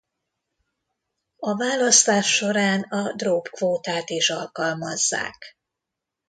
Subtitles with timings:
[1.39, 5.57] A választás során a Droop-kvótát is alkalmazzák.